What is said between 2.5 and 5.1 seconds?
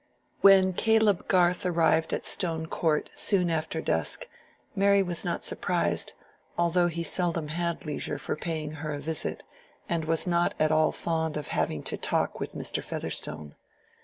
Court soon after dusk, Mary